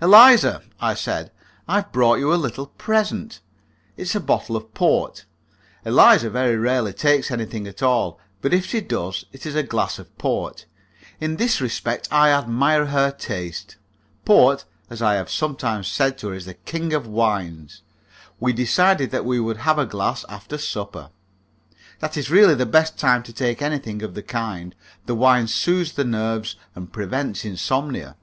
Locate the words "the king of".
16.46-17.06